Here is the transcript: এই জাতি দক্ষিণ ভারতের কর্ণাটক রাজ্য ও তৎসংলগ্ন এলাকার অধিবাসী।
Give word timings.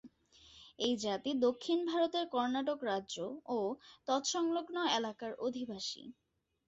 এই 0.79 0.93
জাতি 1.03 1.31
দক্ষিণ 1.45 1.79
ভারতের 1.85 2.25
কর্ণাটক 2.33 2.79
রাজ্য 2.85 3.15
ও 3.49 3.57
তৎসংলগ্ন 4.07 4.75
এলাকার 4.97 5.31
অধিবাসী। 5.45 6.03